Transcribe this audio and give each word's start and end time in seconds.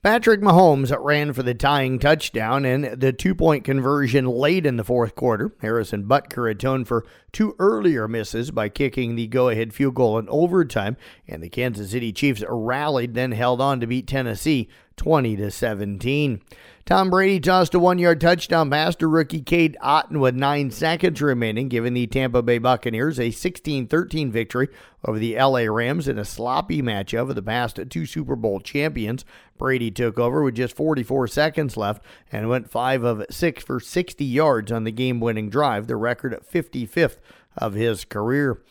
Patrick 0.00 0.40
Mahomes 0.40 0.96
ran 0.96 1.32
for 1.32 1.42
the 1.42 1.54
tying 1.54 1.98
touchdown 1.98 2.64
and 2.64 2.84
the 3.00 3.12
two 3.12 3.34
point 3.34 3.64
conversion 3.64 4.26
late 4.26 4.64
in 4.64 4.76
the 4.76 4.84
fourth 4.84 5.16
quarter. 5.16 5.52
Harrison 5.60 6.04
Butker 6.04 6.48
atoned 6.48 6.86
for 6.86 7.04
two 7.32 7.56
earlier 7.58 8.06
misses 8.06 8.52
by 8.52 8.68
kicking 8.68 9.16
the 9.16 9.26
go 9.26 9.48
ahead 9.48 9.74
field 9.74 9.96
goal 9.96 10.16
in 10.16 10.28
overtime, 10.28 10.96
and 11.26 11.42
the 11.42 11.48
Kansas 11.48 11.90
City 11.90 12.12
Chiefs 12.12 12.44
rallied, 12.48 13.14
then 13.14 13.32
held 13.32 13.60
on 13.60 13.80
to 13.80 13.88
beat 13.88 14.06
Tennessee 14.06 14.68
20 14.96 15.34
to 15.34 15.50
17. 15.50 16.42
Tom 16.88 17.10
Brady 17.10 17.38
tossed 17.38 17.74
a 17.74 17.78
one 17.78 17.98
yard 17.98 18.18
touchdown 18.18 18.70
pass 18.70 18.96
to 18.96 19.08
rookie 19.08 19.42
Cade 19.42 19.76
Otton 19.82 20.20
with 20.20 20.34
nine 20.34 20.70
seconds 20.70 21.20
remaining, 21.20 21.68
giving 21.68 21.92
the 21.92 22.06
Tampa 22.06 22.40
Bay 22.40 22.56
Buccaneers 22.56 23.20
a 23.20 23.30
16 23.30 23.88
13 23.88 24.32
victory 24.32 24.68
over 25.04 25.18
the 25.18 25.36
LA 25.38 25.64
Rams 25.70 26.08
in 26.08 26.18
a 26.18 26.24
sloppy 26.24 26.80
matchup 26.80 27.28
of 27.28 27.34
the 27.34 27.42
past 27.42 27.78
two 27.90 28.06
Super 28.06 28.36
Bowl 28.36 28.58
champions. 28.58 29.26
Brady 29.58 29.90
took 29.90 30.18
over 30.18 30.42
with 30.42 30.54
just 30.54 30.74
44 30.74 31.28
seconds 31.28 31.76
left 31.76 32.02
and 32.32 32.48
went 32.48 32.70
5 32.70 33.04
of 33.04 33.26
6 33.28 33.62
for 33.62 33.80
60 33.80 34.24
yards 34.24 34.72
on 34.72 34.84
the 34.84 34.90
game 34.90 35.20
winning 35.20 35.50
drive, 35.50 35.88
the 35.88 35.96
record 35.96 36.32
at 36.32 36.50
55th 36.50 37.18
of 37.58 37.74
his 37.74 38.06
career. 38.06 38.62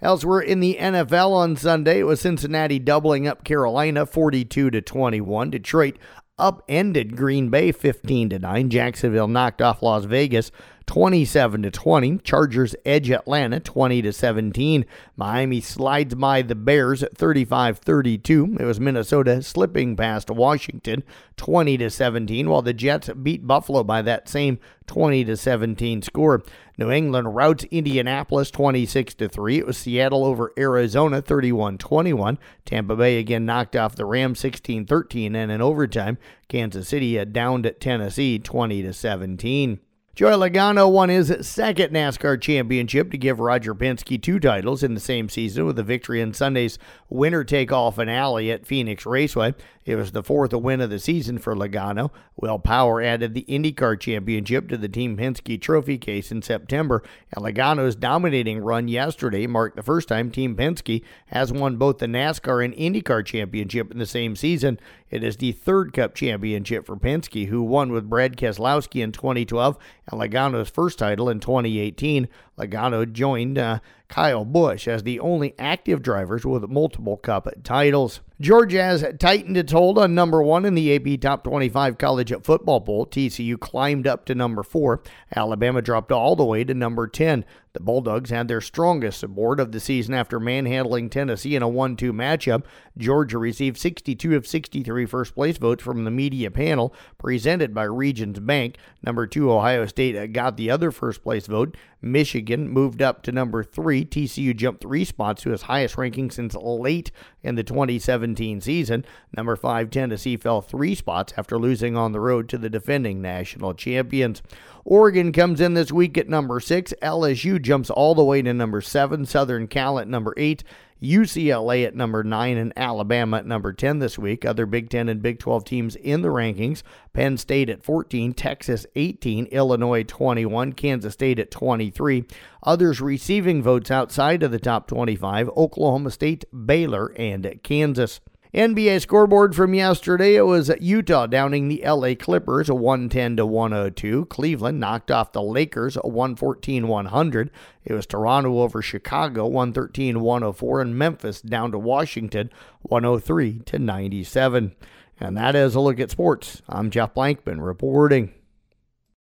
Elsewhere 0.00 0.40
in 0.40 0.60
the 0.60 0.78
NFL 0.80 1.32
on 1.32 1.56
Sunday, 1.56 2.00
it 2.00 2.04
was 2.04 2.20
Cincinnati 2.20 2.78
doubling 2.78 3.26
up 3.26 3.44
Carolina 3.44 4.06
42 4.06 4.70
to 4.70 4.80
21. 4.80 5.50
Detroit 5.50 5.98
upended 6.38 7.16
Green 7.16 7.48
Bay 7.48 7.72
15 7.72 8.30
to 8.30 8.38
9. 8.38 8.70
Jacksonville 8.70 9.28
knocked 9.28 9.62
off 9.62 9.82
Las 9.82 10.04
Vegas 10.04 10.50
27 10.86 11.62
to 11.62 11.70
20. 11.70 12.18
Chargers 12.18 12.76
edge 12.84 13.10
Atlanta 13.10 13.60
20 13.60 14.02
to 14.02 14.12
17. 14.12 14.86
Miami 15.16 15.60
slides 15.60 16.14
by 16.14 16.42
the 16.42 16.54
Bears 16.54 17.02
35-32. 17.02 18.60
It 18.60 18.64
was 18.64 18.80
Minnesota 18.80 19.42
slipping 19.42 19.96
past 19.96 20.30
Washington 20.30 21.02
20 21.36 21.78
to 21.78 21.90
17 21.90 22.48
while 22.48 22.62
the 22.62 22.72
Jets 22.72 23.08
beat 23.10 23.46
Buffalo 23.46 23.82
by 23.82 24.00
that 24.02 24.28
same 24.28 24.58
20 24.86 25.24
to 25.24 25.36
17 25.36 26.02
score. 26.02 26.42
New 26.78 26.90
England 26.90 27.34
routs 27.34 27.64
Indianapolis 27.64 28.50
26 28.50 29.14
to 29.14 29.28
3. 29.28 29.58
It 29.58 29.66
was 29.66 29.78
Seattle 29.78 30.24
over 30.24 30.52
Arizona 30.58 31.20
31-21. 31.20 32.38
Tampa 32.64 32.94
Bay 32.94 33.18
again 33.18 33.44
knocked 33.44 33.74
off 33.74 33.96
the 33.96 34.04
Rams 34.04 34.40
16-13 34.40 35.34
and 35.34 35.50
in 35.50 35.60
overtime 35.60 36.18
Kansas 36.48 36.88
City 36.88 37.22
downed 37.24 37.66
at 37.66 37.80
Tennessee 37.80 38.38
20 38.38 38.82
to 38.82 38.92
17. 38.92 39.80
Joey 40.16 40.48
Logano 40.48 40.90
won 40.90 41.10
his 41.10 41.30
second 41.46 41.92
NASCAR 41.92 42.40
championship 42.40 43.10
to 43.10 43.18
give 43.18 43.38
Roger 43.38 43.74
Penske 43.74 44.22
two 44.22 44.40
titles 44.40 44.82
in 44.82 44.94
the 44.94 45.00
same 45.00 45.28
season 45.28 45.66
with 45.66 45.78
a 45.78 45.82
victory 45.82 46.22
in 46.22 46.32
Sunday's 46.32 46.78
winner 47.10 47.44
take 47.44 47.70
all 47.70 47.90
finale 47.90 48.50
at 48.50 48.66
Phoenix 48.66 49.04
Raceway. 49.04 49.52
It 49.84 49.96
was 49.96 50.12
the 50.12 50.22
fourth 50.22 50.54
win 50.54 50.80
of 50.80 50.88
the 50.88 50.98
season 50.98 51.36
for 51.36 51.54
Logano. 51.54 52.10
Will 52.34 52.58
Power 52.58 53.02
added 53.02 53.34
the 53.34 53.44
IndyCar 53.46 54.00
championship 54.00 54.68
to 54.68 54.78
the 54.78 54.88
Team 54.88 55.18
Penske 55.18 55.60
trophy 55.60 55.98
case 55.98 56.32
in 56.32 56.40
September, 56.40 57.02
and 57.32 57.44
Logano's 57.44 57.94
dominating 57.94 58.60
run 58.60 58.88
yesterday 58.88 59.46
marked 59.46 59.76
the 59.76 59.82
first 59.82 60.08
time 60.08 60.30
Team 60.30 60.56
Penske 60.56 61.04
has 61.26 61.52
won 61.52 61.76
both 61.76 61.98
the 61.98 62.06
NASCAR 62.06 62.64
and 62.64 62.74
IndyCar 62.74 63.24
championship 63.24 63.92
in 63.92 63.98
the 63.98 64.06
same 64.06 64.34
season. 64.34 64.80
It 65.08 65.22
is 65.22 65.36
the 65.36 65.52
third 65.52 65.92
Cup 65.92 66.14
championship 66.14 66.84
for 66.84 66.96
Penske, 66.96 67.46
who 67.46 67.62
won 67.62 67.92
with 67.92 68.10
Brad 68.10 68.36
Keselowski 68.36 69.04
in 69.04 69.12
2012 69.12 69.78
and 70.10 70.20
Logano's 70.20 70.70
first 70.70 70.98
title 70.98 71.28
in 71.28 71.40
2018. 71.40 72.28
Logano 72.58 73.10
joined 73.10 73.58
uh, 73.58 73.80
Kyle 74.08 74.44
Busch 74.44 74.86
as 74.88 75.02
the 75.02 75.20
only 75.20 75.54
active 75.58 76.02
drivers 76.02 76.44
with 76.44 76.68
multiple 76.68 77.16
Cup 77.16 77.48
titles. 77.64 78.20
Georgia 78.38 78.82
has 78.82 79.02
tightened 79.18 79.56
its 79.56 79.72
hold 79.72 79.96
on 79.96 80.14
number 80.14 80.42
one 80.42 80.66
in 80.66 80.74
the 80.74 80.94
AP 80.94 81.20
Top 81.22 81.42
25 81.42 81.96
College 81.96 82.34
Football 82.42 82.82
Poll. 82.82 83.06
TCU 83.06 83.58
climbed 83.58 84.06
up 84.06 84.26
to 84.26 84.34
number 84.34 84.62
four. 84.62 85.02
Alabama 85.34 85.80
dropped 85.80 86.12
all 86.12 86.36
the 86.36 86.44
way 86.44 86.62
to 86.62 86.74
number 86.74 87.08
10. 87.08 87.46
The 87.72 87.80
Bulldogs 87.80 88.30
had 88.30 88.48
their 88.48 88.60
strongest 88.60 89.20
support 89.20 89.58
of 89.58 89.72
the 89.72 89.80
season 89.80 90.12
after 90.12 90.38
manhandling 90.38 91.08
Tennessee 91.08 91.56
in 91.56 91.62
a 91.62 91.68
1 91.68 91.96
2 91.96 92.12
matchup. 92.12 92.64
Georgia 92.96 93.38
received 93.38 93.78
62 93.78 94.36
of 94.36 94.46
63 94.46 95.06
first 95.06 95.34
place 95.34 95.56
votes 95.56 95.82
from 95.82 96.04
the 96.04 96.10
media 96.10 96.50
panel 96.50 96.94
presented 97.18 97.74
by 97.74 97.84
Regions 97.84 98.38
Bank. 98.38 98.76
Number 99.02 99.26
two, 99.26 99.50
Ohio 99.50 99.86
State 99.86 100.32
got 100.32 100.56
the 100.56 100.70
other 100.70 100.90
first 100.90 101.22
place 101.22 101.46
vote. 101.46 101.76
Michigan 102.02 102.68
moved 102.68 103.02
up 103.02 103.22
to 103.22 103.32
number 103.32 103.62
three. 103.62 103.95
TCU 104.04 104.54
jumped 104.54 104.82
three 104.82 105.04
spots 105.04 105.42
to 105.42 105.52
its 105.52 105.62
highest 105.62 105.96
ranking 105.96 106.30
since 106.30 106.54
late 106.54 107.10
in 107.42 107.54
the 107.54 107.62
2017 107.62 108.60
season. 108.60 109.04
Number 109.36 109.56
five, 109.56 109.90
Tennessee 109.90 110.36
fell 110.36 110.60
three 110.60 110.94
spots 110.94 111.32
after 111.36 111.58
losing 111.58 111.96
on 111.96 112.12
the 112.12 112.20
road 112.20 112.48
to 112.50 112.58
the 112.58 112.70
defending 112.70 113.22
national 113.22 113.74
champions. 113.74 114.42
Oregon 114.84 115.32
comes 115.32 115.60
in 115.60 115.74
this 115.74 115.90
week 115.90 116.16
at 116.18 116.28
number 116.28 116.60
six. 116.60 116.92
LSU 117.02 117.60
jumps 117.60 117.90
all 117.90 118.14
the 118.14 118.24
way 118.24 118.42
to 118.42 118.52
number 118.52 118.80
seven. 118.80 119.24
Southern 119.24 119.66
Cal 119.66 119.98
at 119.98 120.08
number 120.08 120.34
eight. 120.36 120.62
UCLA 121.02 121.86
at 121.86 121.94
number 121.94 122.24
9 122.24 122.56
and 122.56 122.72
Alabama 122.76 123.38
at 123.38 123.46
number 123.46 123.72
10 123.72 123.98
this 123.98 124.18
week. 124.18 124.44
Other 124.44 124.66
Big 124.66 124.88
10 124.88 125.08
and 125.08 125.22
Big 125.22 125.38
12 125.38 125.64
teams 125.64 125.96
in 125.96 126.22
the 126.22 126.28
rankings 126.28 126.82
Penn 127.12 127.36
State 127.36 127.68
at 127.68 127.82
14, 127.82 128.32
Texas 128.34 128.86
18, 128.94 129.46
Illinois 129.46 130.02
21, 130.04 130.72
Kansas 130.72 131.14
State 131.14 131.38
at 131.38 131.50
23. 131.50 132.24
Others 132.62 133.00
receiving 133.00 133.62
votes 133.62 133.90
outside 133.90 134.42
of 134.42 134.50
the 134.50 134.58
top 134.58 134.86
25 134.86 135.48
Oklahoma 135.50 136.10
State, 136.10 136.44
Baylor, 136.52 137.12
and 137.16 137.60
Kansas. 137.62 138.20
NBA 138.54 139.00
scoreboard 139.02 139.56
from 139.56 139.74
yesterday, 139.74 140.36
it 140.36 140.46
was 140.46 140.70
Utah 140.80 141.26
downing 141.26 141.68
the 141.68 141.82
LA 141.84 142.14
Clippers 142.14 142.70
110 142.70 143.36
to 143.36 143.46
102. 143.46 144.26
Cleveland 144.26 144.78
knocked 144.78 145.10
off 145.10 145.32
the 145.32 145.42
Lakers 145.42 145.96
114 145.96 146.86
100. 146.86 147.50
It 147.84 147.92
was 147.92 148.06
Toronto 148.06 148.60
over 148.60 148.80
Chicago 148.82 149.46
113 149.46 150.20
104 150.20 150.80
and 150.80 150.96
Memphis 150.96 151.40
down 151.40 151.72
to 151.72 151.78
Washington 151.78 152.50
103 152.82 153.60
to 153.66 153.78
97. 153.78 154.76
And 155.18 155.36
that 155.36 155.56
is 155.56 155.74
a 155.74 155.80
look 155.80 155.98
at 155.98 156.10
sports. 156.10 156.62
I'm 156.68 156.90
Jeff 156.90 157.14
Blankman 157.14 157.64
reporting. 157.64 158.32